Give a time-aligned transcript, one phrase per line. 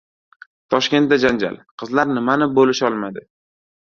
[0.73, 3.27] Toshkentda janjal: Qizlar nimani bo‘lisholmadi?